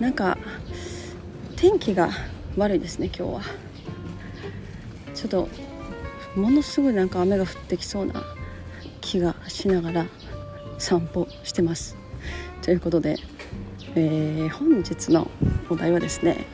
[0.00, 0.38] なんか
[1.56, 2.08] 天気が
[2.56, 3.42] 悪いですね今日は。
[5.14, 5.48] ちょっと
[6.34, 8.24] ものすごいなんか雨が降ってきそうな
[9.02, 10.06] 気がしながら
[10.78, 11.98] 散歩してます。
[12.62, 13.16] ということで、
[13.94, 15.30] えー、本日の
[15.68, 16.46] お題はですね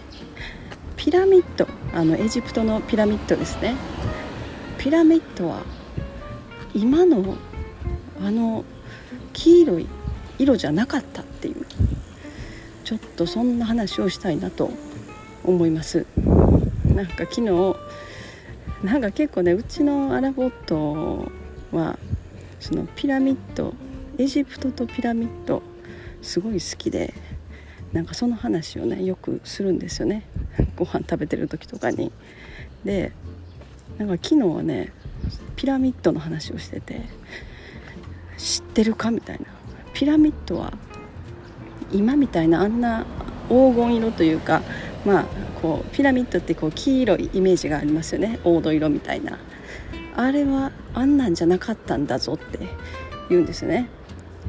[0.96, 3.76] ピラミッドあのエジプトのピラミッドですね。
[4.78, 5.62] ピラミッドは
[6.74, 7.36] 今の
[8.20, 8.64] あの
[9.32, 9.86] 黄色い
[10.38, 11.65] 色じゃなかったっていう
[12.86, 14.70] ちょっとそんな話をしたいなと
[15.42, 16.06] 思います。
[16.94, 17.76] なんか昨日
[18.84, 21.32] なんか結構ねうちのアラボット
[21.72, 21.98] は
[22.60, 23.74] そのピラミッド
[24.18, 25.64] エジプトとピラミッド
[26.22, 27.12] すごい好きで
[27.92, 30.22] なんかその話をねよくするんですよね。
[30.78, 32.12] ご飯食べてる時とかに。
[32.84, 33.10] で
[33.98, 34.92] なんか昨日はね
[35.56, 37.00] ピラミッドの話をしてて
[38.38, 39.10] 知ってるか？
[39.10, 39.46] みたいな。
[39.92, 40.72] ピラミッドは
[41.92, 43.06] 今みたいなあんな
[43.48, 44.62] 黄金色というか
[45.04, 45.24] まあ
[45.62, 48.38] こうピラミッドってこう黄色いイメージがありますよね。
[48.42, 49.38] 黄土色みたいな。
[50.16, 52.58] あれはあんなんじゃなかったんだぞって
[53.28, 53.88] 言うんですね。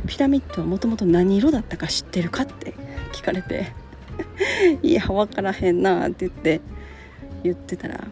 [0.07, 2.73] ピラミッドはもともと何色だったか知ってるかって
[3.13, 3.73] 聞かれて。
[4.81, 6.61] いや分からへんなって言って
[7.43, 8.07] 言ってたら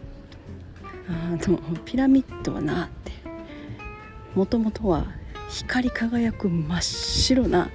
[1.10, 3.12] あでもピラミッドはなって。
[4.36, 5.08] もともとは
[5.50, 7.70] 光り輝く真っ白な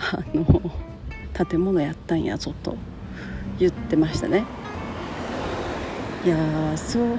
[0.00, 0.44] あの
[1.46, 2.76] 建物やったんやぞと
[3.58, 4.44] 言ってましたね。
[6.24, 6.36] いや
[6.76, 7.18] そう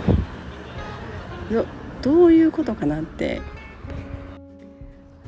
[2.02, 3.42] どういうことかなって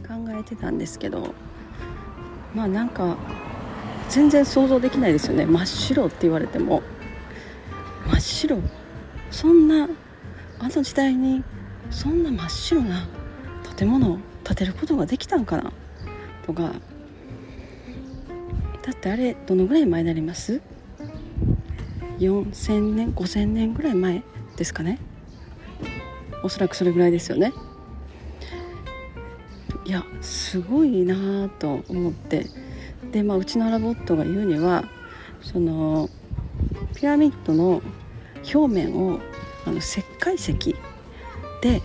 [0.07, 1.33] 考えてたんですけど
[2.53, 3.17] まあなんか
[4.09, 5.45] 全然想像できないですよね。
[5.45, 6.81] 真っ白って言われても。
[8.07, 8.57] 真っ白。
[9.31, 9.87] そんな
[10.59, 11.43] あの時代に
[11.89, 13.07] そんな真っ白な
[13.77, 15.71] 建物を建てることができたんかな
[16.45, 16.73] とか
[18.83, 20.61] だってあれどのぐらい前になります
[22.19, 24.23] ？4000年5000年ぐらい前
[24.57, 24.99] ですかね。
[26.43, 27.53] おそらくそれぐらいですよね。
[29.85, 32.45] いやすごいなと思って。
[33.11, 34.85] で、まあ、うちのラボットが言うには
[35.41, 36.09] その
[36.95, 37.81] ピラミッドの
[38.53, 39.19] 表面を
[39.65, 40.53] あの石灰石
[41.61, 41.81] で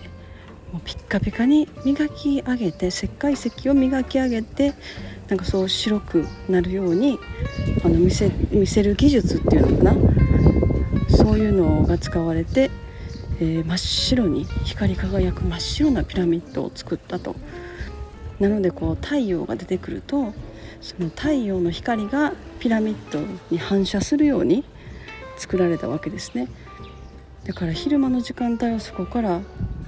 [0.71, 4.73] もうピッカピカに磨き上げて石灰石を磨き上げて
[5.27, 7.19] なんかそう白くなるように
[7.83, 9.95] あの見せ見せる技術っていうのかな？
[11.09, 12.71] そういうのが使われて、
[13.39, 17.35] えー、真っ白に光り輝く真っ白なピラミッドを作ったと。
[18.39, 20.33] なのでこう太陽が出てくると
[20.79, 24.63] その太陽の光がピラミッドに反射するように
[25.37, 26.47] 作られたわけですね
[27.45, 29.41] だから昼間の時間帯はそこから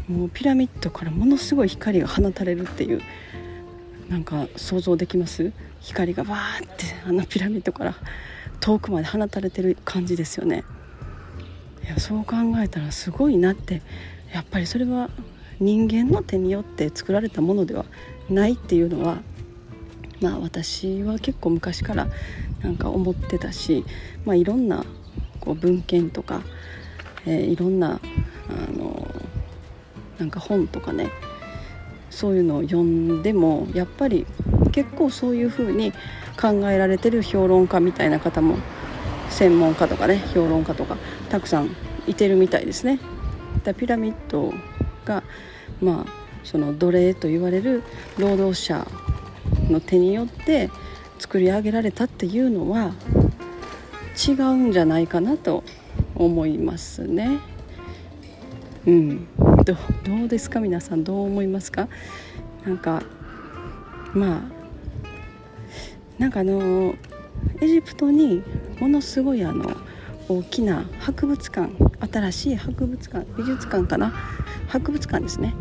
[0.07, 3.01] もうピラミッドからものすごい光が放たれるっていう
[4.09, 5.53] なんか想像できます？
[5.79, 7.95] 光がバーってあのピラミッドから
[8.59, 10.65] 遠くまで放たれてる感じですよね。
[11.83, 13.81] いやそう考えたらすごいなって。
[14.33, 15.09] やっぱりそれは
[15.59, 17.85] 人間の手によって作られたものでは
[18.29, 19.23] ないっていうのは
[20.21, 22.07] まあ私は結構昔から
[22.61, 23.83] なんか思ってたし、
[24.23, 24.85] まあ、いろんな
[25.39, 26.43] こう文献とか、
[27.25, 27.99] えー、いろんな
[28.49, 29.07] あの
[30.19, 31.09] なんか本とかね
[32.09, 34.25] そういうのを読んでもやっぱり
[34.71, 35.91] 結構そういうふうに
[36.39, 38.57] 考えられてる評論家みたいな方も
[39.29, 40.97] 専門家とかね評論家とか
[41.29, 41.75] たくさん
[42.07, 42.99] いてるみたいですね。
[43.63, 44.53] だピラミッド
[45.05, 45.23] が
[45.81, 46.11] まあ
[46.43, 47.83] その奴隷と言われる
[48.17, 48.87] 労働者
[49.69, 50.69] の手によって
[51.19, 52.93] 作り上げられたっていうのは
[54.27, 55.63] 違うんじゃないかなと
[56.15, 57.39] 思いますね。
[58.87, 59.27] うん
[59.65, 60.59] どどうですか？
[60.59, 61.87] 皆さんどう思いますか？
[62.65, 63.03] なんか
[64.13, 64.41] まあ
[66.17, 66.95] なんかあの
[67.61, 68.43] エジプトに
[68.79, 69.75] ものすごいあの
[70.27, 71.71] 大きな博物館
[72.11, 74.13] 新しい博物館美術館かな？
[74.67, 75.53] 博物館ですね、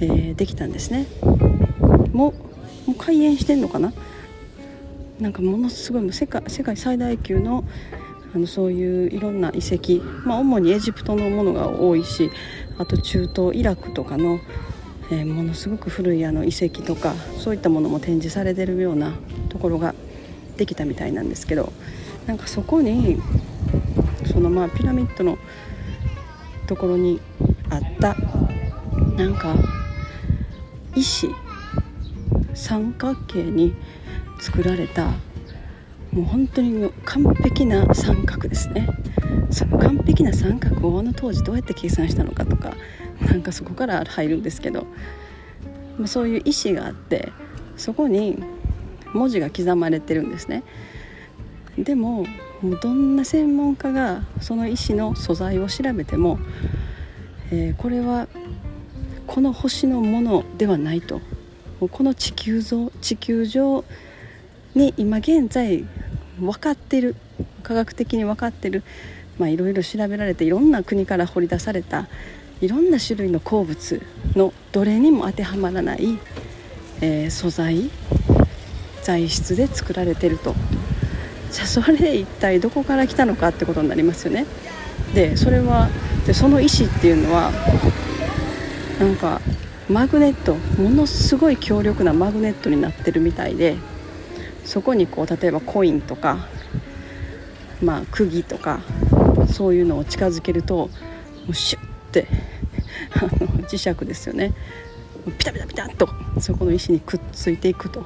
[0.00, 1.06] えー、できたんですね。
[2.12, 2.34] も
[2.86, 3.92] うもう開園してんのかな？
[5.18, 7.64] なんかものすごい世界世界最大級の
[8.34, 12.30] あのそういういろんな遺跡、まあ、主にエジプトのものが多いし
[12.78, 14.40] あと中東イラクとかの、
[15.10, 19.12] えー、ものすごく古いあの遺跡とかそういったものも展示されてるような
[19.48, 19.94] ところが
[20.56, 21.72] ってきたみたいなんですけど
[22.26, 23.20] なんかそこに
[24.32, 25.38] そのまあピラミッドの
[26.66, 27.20] ところに
[27.70, 28.16] あった
[29.16, 29.54] なんか
[30.94, 31.28] 石
[32.54, 33.74] 三角形に
[34.40, 35.12] 作られた
[36.16, 38.88] もう本当に完璧な三角ですね。
[39.50, 42.74] その完璧な三角をあの当時どうやって計算したのかとか
[43.20, 44.86] なんかそこから入るんですけど、
[45.98, 47.32] まあ、そういう意思があって
[47.76, 48.42] そこに
[49.12, 50.62] 文字が刻まれてるんですね。
[51.76, 52.24] でも
[52.62, 56.38] もうどんな専門家がその石の素材を調べても、
[57.50, 58.26] えー、これは
[59.26, 61.20] この星のものではないと。
[61.90, 63.84] この地球像地球上
[64.74, 65.84] に今現在
[66.38, 67.16] 分かってる
[67.62, 68.82] 科学的に分かってる
[69.40, 72.08] いろいろ調べられていろんな国から掘り出された
[72.60, 74.02] いろんな種類の鉱物
[74.34, 76.18] のどれにも当てはまらない、
[77.02, 77.90] えー、素材
[79.02, 80.54] 材質で作られてると。
[81.52, 84.46] じゃあそれ一体どこから来たのかってことになりますよね。
[85.14, 85.88] でそれは
[86.26, 87.52] でその石っていうのは
[88.98, 89.40] なんか
[89.88, 93.76] マグネットものすごい強力なマグネットになってるみたいで
[94.66, 96.46] そこにこう例えばコインとか、
[97.80, 98.80] まあ、釘とか
[99.50, 100.90] そういうのを近づけるとも
[101.50, 102.26] うシュッて
[103.14, 103.30] あの
[103.68, 104.52] 磁石ですよね。
[105.38, 106.08] ピタピタピタッと
[106.40, 108.04] そこの石にくっついていくと。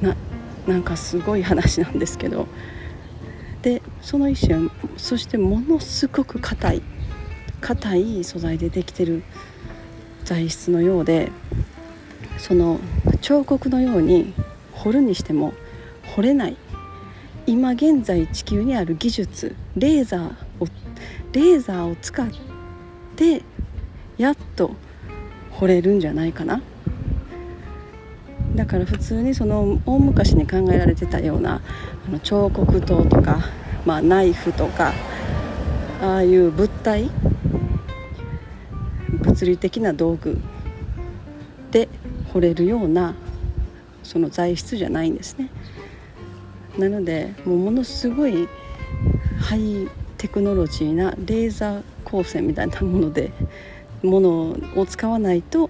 [0.00, 0.16] な
[0.66, 2.48] なんかすごい話なんですけど。
[3.62, 4.60] でその石は
[4.96, 6.82] そしてものすごく硬い
[7.60, 9.24] 硬い素材でできてる
[10.24, 11.32] 材質のようで
[12.38, 12.78] その
[13.20, 14.32] 彫刻のように
[14.88, 15.52] 掘るにしても
[16.16, 16.56] 掘れない。
[17.46, 20.30] 今現在地球にある技術レーザー
[20.60, 20.66] を
[21.32, 22.26] レーザーを使っ
[23.16, 23.42] て
[24.16, 24.72] やっと
[25.50, 26.62] 掘れるんじゃないかな。
[28.54, 31.60] だから普通にその大昔に考えられてたような
[32.08, 33.40] あの彫刻刀とか、
[33.84, 34.94] まあ、ナイフとか
[36.00, 37.10] ああいう物体
[39.20, 40.38] 物理的な道具
[41.72, 41.90] で
[42.32, 43.14] 掘れるような
[44.08, 45.50] その材質じゃないんですね。
[46.78, 48.48] なのでもうものすごい
[49.38, 53.32] ハイテクノロジーなレーザー光線みたいなもので
[54.02, 55.68] ものを使わないと、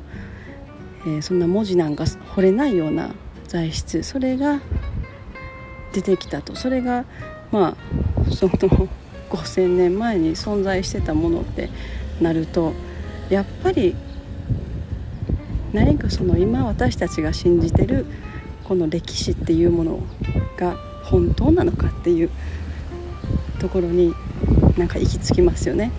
[1.05, 3.11] えー、そんな文字なんか彫れないような
[3.49, 4.61] 材質それが
[5.93, 6.55] 出てきたと。
[6.55, 7.07] それが
[7.51, 11.71] まあその5,000年前に存在してたものって
[12.21, 12.73] なると
[13.31, 13.97] やっぱり
[15.73, 18.07] 何かその今私たちが信じてる
[18.69, 20.01] この歴史っていうもの
[20.59, 22.31] が本当なのかっていう
[23.59, 24.15] ところに
[24.77, 25.91] なんか行き着きますよね。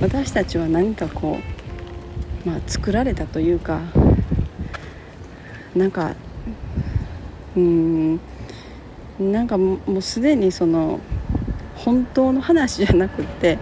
[0.00, 1.38] 私たちは何かこ
[2.46, 3.80] う、まあ、作られたというか
[5.74, 6.14] なんか
[7.56, 8.20] うん
[9.18, 11.00] なんかもうすでにその
[11.74, 13.58] 本当の話じゃなくって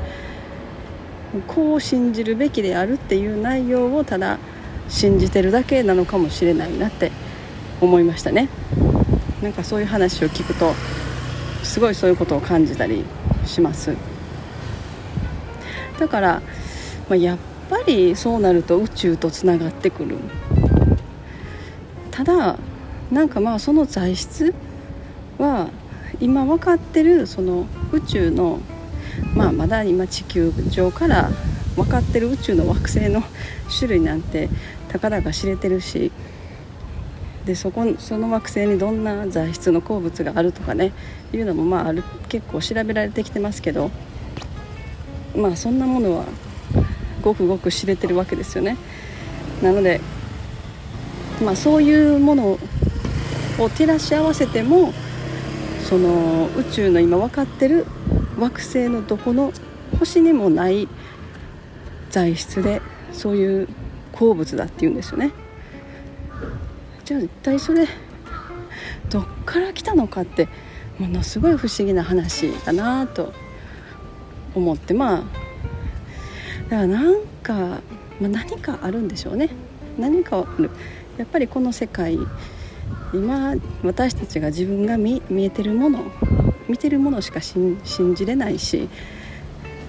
[1.46, 4.38] こう信じるべきであるっていう内容をただ
[4.90, 7.10] 信じてるだけなのかもしれないなって
[7.80, 8.48] 思いましたね。
[9.42, 10.72] なんかそういう話を聞くと
[11.62, 13.04] すごいそういうことを感じたり
[13.44, 13.96] します。
[15.98, 16.42] だから、
[17.08, 17.38] まあ、やっ
[17.68, 20.16] ぱりそうなると宇宙とつながってくる。
[22.10, 22.58] ただ
[23.10, 24.54] なんかまあその材質
[25.38, 25.68] は
[26.18, 28.60] 今分かってるその宇宙の
[29.34, 31.30] まあまだ今地球上から
[31.76, 33.22] 分かってる宇宙の惑星の
[33.78, 34.48] 種類なんて
[34.88, 36.10] たかだか知れてるし
[37.46, 40.92] でそこその惑星にどんな材質の鉱物があるとかね
[41.32, 43.92] いうのもまあある結構調べられてきてますけど
[45.34, 46.24] まあそんなものは
[47.22, 48.76] ごくごく知れてるわけですよね。
[49.62, 50.00] なので
[51.42, 52.58] まあそういうもの
[53.58, 54.92] を照らし合わせても
[55.84, 57.86] その宇宙の今分かってる
[58.38, 59.52] 惑星のどこの
[60.00, 60.88] 星にもない
[62.10, 63.68] 材質でそういう
[64.12, 65.30] 鉱物だっていうんですよね。
[67.06, 67.86] じゃあ一体それ
[69.10, 70.48] どっから来たのかって
[70.98, 73.32] ものすごい不思議な話だなと
[74.56, 75.24] 思ってまあ
[76.64, 79.50] だからなんか、まあ、何かあるんでしょうね。
[79.96, 80.68] 何かある。
[81.16, 82.18] やっぱりこの世界
[83.14, 86.00] 今私たちが自分が見見えてるもの
[86.68, 87.78] 見てるものしか信
[88.16, 88.88] じれないし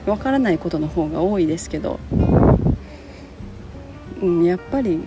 [0.06, 2.00] わからないことの方が多いですけど、
[4.22, 5.04] うん、やっぱり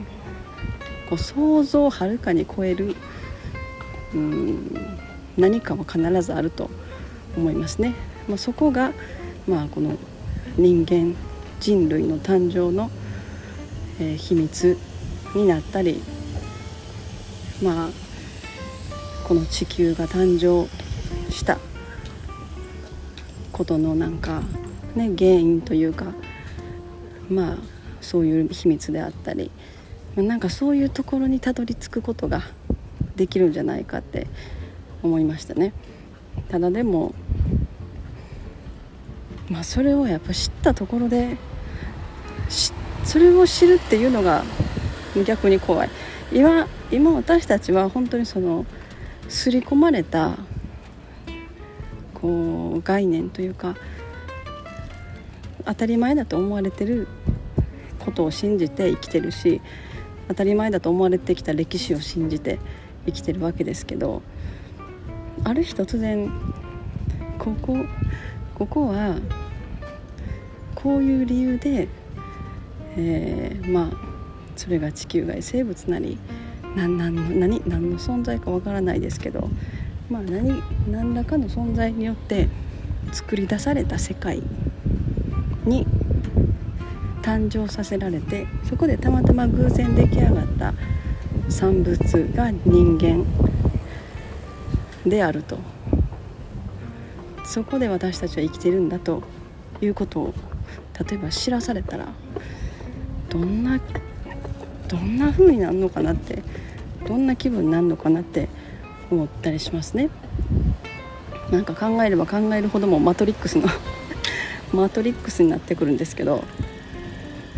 [1.11, 2.95] こう想像をはるかに超える、
[4.15, 4.77] うん、
[5.37, 6.71] 何かは必ずあると
[7.37, 7.95] 思いますね。
[8.29, 8.93] まあ、そこが、
[9.47, 9.97] まあ、この
[10.57, 11.15] 人間
[11.59, 12.91] 人類の誕生の、
[14.01, 14.79] えー、秘密
[15.35, 16.03] になったり
[17.63, 17.91] まあ
[19.27, 20.69] この地球が誕生
[21.31, 21.59] した
[23.53, 24.43] ことのなんか
[24.95, 26.07] ね原因というか
[27.29, 27.57] まあ
[28.01, 29.51] そういう秘密であったり
[30.23, 32.43] なんかそういうところにたどり着くことが
[33.17, 34.27] できるんじゃないかって
[35.03, 35.73] 思いましたね。
[36.49, 37.15] ただでも
[39.49, 41.37] まあそれをやっぱ知ったところで
[43.05, 44.45] それを知るっていうのが
[45.27, 45.91] 逆に怖い。
[46.33, 48.65] 今今私たちは本当にその
[49.29, 50.37] 刷り込まれた
[52.15, 53.77] こう概念というか
[55.65, 57.09] 当たり前だと思われてる
[57.99, 59.61] ことを信じて生きてるし
[60.31, 62.61] 当たり前だと思われてきた歴史を信じて
[63.05, 64.23] 生きてるわけですけど
[65.43, 66.31] ある日突然
[67.37, 67.77] ここ
[68.55, 69.19] ここは
[70.77, 71.89] こういう理由で、
[72.97, 73.91] えー、まあ
[74.55, 76.17] それが地球外生物なり
[76.77, 79.51] 何何の何何の存在かわからないですけど
[80.09, 82.49] まあ何何らかの存在によって
[83.11, 84.41] 作り出された世界
[85.65, 85.89] に
[87.23, 90.75] 誕生させられてそこでたまたま偶然出来上がった
[91.49, 91.99] 産物
[92.35, 93.25] が人間
[95.05, 95.59] であると。
[97.51, 99.25] そこで私たちは生きてるんだと
[99.81, 100.35] いうことを
[101.09, 102.07] 例えば知らされたら
[103.29, 103.81] どんな
[104.87, 106.45] どんな風になるのかなって
[107.09, 108.49] どんな気分になるのかなって
[109.11, 110.11] 思ったりしますね。
[111.51, 113.67] なんか考えれば考えるほどもマトリックスの
[114.73, 116.45] マトリックスになってくるんですけど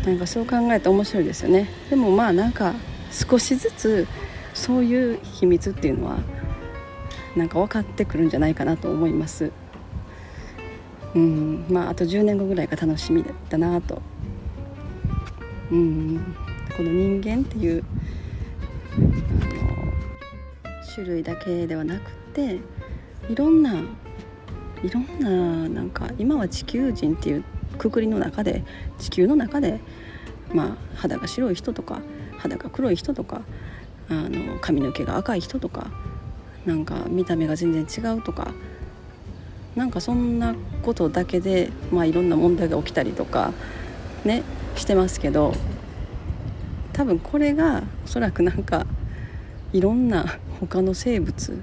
[0.04, 1.68] なんかそう考えて面白いですよね。
[1.90, 2.74] でもまあなんか
[3.10, 4.06] 少しずつ
[4.54, 6.18] そういう秘密っていうのは
[7.36, 9.52] なんか分かってくるんじゃないかなと思います。
[11.14, 11.64] うん。
[11.68, 14.02] まああと10年後ぐらいが楽しみだなと。
[15.70, 16.34] うん。
[16.76, 17.84] この人間っていう
[18.94, 22.58] あの種類だけではなくて
[23.28, 23.74] いろんな
[24.82, 27.44] いろんななんか今は地球人っていう
[27.82, 28.62] くくりの中で
[29.00, 29.80] 地球の中で、
[30.54, 32.00] まあ、肌が白い人とか
[32.38, 33.42] 肌が黒い人とか
[34.08, 35.90] あの髪の毛が赤い人とか
[36.64, 38.52] なんか見た目が全然違うとか
[39.74, 43.52] なんかそんなことだけで、まあ、いろんな問題が起きたりとか
[44.24, 44.44] ね
[44.76, 45.52] してますけど
[46.92, 48.86] 多分これがおそらくなんか
[49.72, 51.60] いろんな他の生物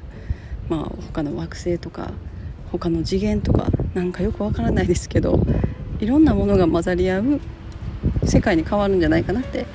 [0.67, 0.83] まあ
[1.13, 2.11] 他の惑星とか
[2.73, 5.39] 他の次元とかなんかよくわからないですけど
[5.99, 7.39] いろんなものが混ざり合う
[8.25, 9.65] 世界に変わるんじゃないかなって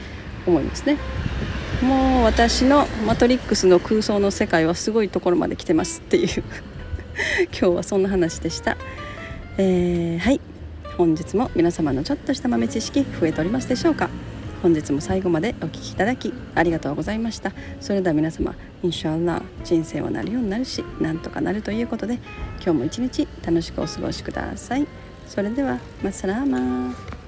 [0.46, 0.96] 思いますね。
[1.82, 6.42] もう私のマトリックスの空想の世界はすごいところまで来てますっていう。
[7.52, 8.76] 今日はそんな話でした、
[9.58, 10.40] えー、はい。
[10.96, 14.08] 本日も皆様のちょっとした豆知識増えておりますでしょうか。
[14.62, 17.52] 本日も最後までお聴きいただきありがとうございました。
[17.80, 22.14] それでは皆様インシャアラ人生はなるようになるしなんとかなるということで
[22.62, 25.03] 今日も一日楽しくお過ごしください。
[25.34, 27.23] それではマッサラーマー。